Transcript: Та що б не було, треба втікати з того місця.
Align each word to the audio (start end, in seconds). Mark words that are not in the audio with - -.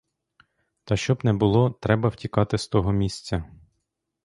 Та 0.83 0.97
що 0.97 1.15
б 1.15 1.25
не 1.25 1.33
було, 1.33 1.69
треба 1.69 2.09
втікати 2.09 2.57
з 2.57 2.67
того 2.67 2.91
місця. 2.91 3.51